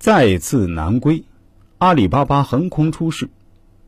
[0.00, 1.24] 再次南归，
[1.76, 3.28] 阿里巴巴横空出世。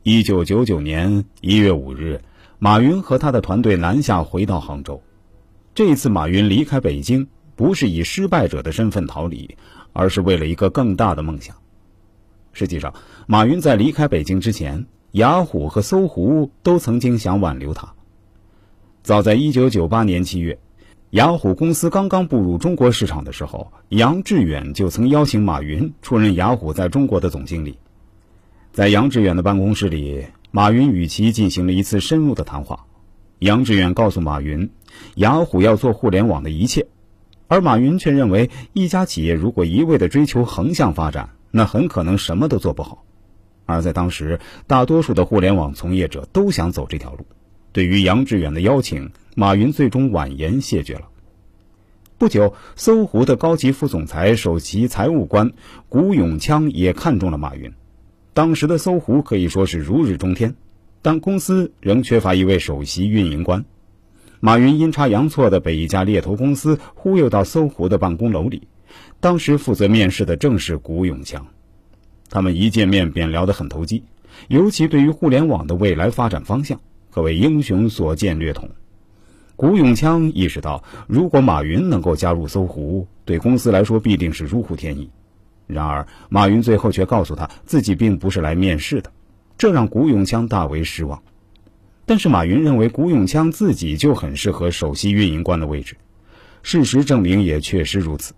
[0.03, 2.21] 一九九九年一月五日，
[2.59, 5.01] 马云和他的团队南下回到杭州。
[5.73, 9.57] 这一次，马云离开北京，不是以失败者的身份逃离，
[9.91, 11.55] 而是为了一个更大的梦想。
[12.51, 12.93] 实际上，
[13.25, 17.91] 马云在离开北京之前，雅虎和搜狐都曾经想挽留他。
[19.01, 20.59] 早在一九九八年七月。
[21.13, 27.77] 雅虎公司刚刚步入中国市场的时候，杨致远就曾邀请马云出任雅虎在中国的总经理。
[28.71, 32.87] 在杨致远的办公室里，马云与其进行了一次深入的谈话。
[33.37, 34.71] 杨致远告诉马云，
[35.13, 36.87] 雅虎要做互联网的一切，
[37.47, 43.05] 而马云却认为，一家企业如果一味的追求横向发展，那很可能什么都做不好。
[43.67, 47.27] 而在当时，大多数的互联网从业者都想走这条路。
[47.71, 49.11] 对于杨致远的邀请。
[49.35, 51.09] 马云最终婉言谢绝了。
[52.17, 55.51] 不久，搜狐的高级副总裁、首席财务官
[55.89, 57.73] 谷永锵也看中了马云。
[58.33, 60.55] 当时的搜狐可以说是如日中天，
[61.01, 63.65] 但公司仍缺乏一位首席运营官。
[64.39, 68.67] 马云阴差阳错的被一家猎头公司忽悠到搜狐的办公楼里，
[69.19, 71.41] 当时负责面试的正是谷永锵。
[72.29, 74.03] 他们一见面便聊得很投机，
[74.47, 76.79] 尤其对于互联网的未来发展方向，
[77.11, 78.69] 可谓英雄所见略同。
[79.55, 85.09] 谷永锵意识到，如果马云能够加入搜狐，对公司来说必定是如虎添翼。
[85.67, 89.11] 然而，马云最后却告诉他自己并不是来面试的，
[89.57, 91.21] 这让谷永锵大为失望。
[92.05, 95.95] 但是，马云认为谷永锵自己就很适合首席运营官的位置，
[96.63, 98.33] 事实证明也确实如此。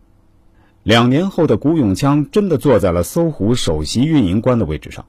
[0.84, 5.06] 两年后的谷永锵真的坐在了搜狐首席运营官的位置上，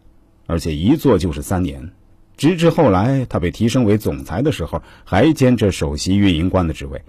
[0.46, 1.90] 而且一坐就是三年。
[2.36, 7.02] 直至后来，他被提升为总裁的时候，还兼着首席运营官的职位。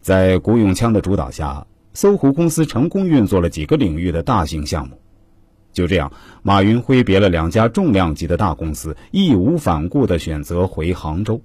[0.00, 4.98] 在谷永锵的主导下，搜狐公司成功运作了几个领域的大型项目。
[5.72, 6.12] 就这样，
[6.42, 11.40] 马云挥别了两家重量级的大公司，义无反顾地选择回杭州。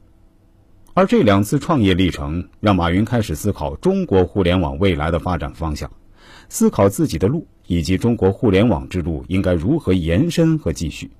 [0.95, 5.91] 而这两次创业历程，让马云开始思考中国互联网未来的发展方向，
[6.49, 11.11] 思考自己的路以及中国互联网之路应该如何延伸和继续。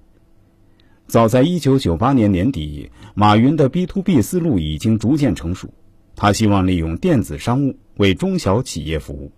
[1.07, 5.73] 早在一九九八年年底，马云的 B to B 思路已经逐渐成熟。
[6.17, 9.31] 他希望利用电子商务为中小企业服务。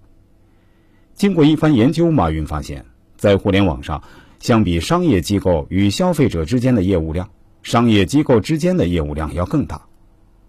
[1.14, 2.86] 经过一番研究，马云发现，
[3.18, 4.02] 在互联网上，
[4.40, 7.30] 相比商业机构与消费者之间的业务量，
[7.62, 9.80] 商业机构之间的业务量要更大。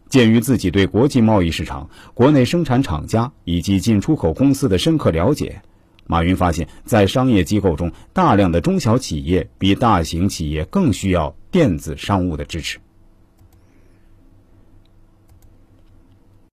[0.09, 5.61] 鉴于自己对国际贸易市场、国内生产厂家以及进出口公司的深刻了解。
[6.07, 12.79] 马云发现，在商业机构中，大量的中小企业比大型企业更需要电子商务的支持。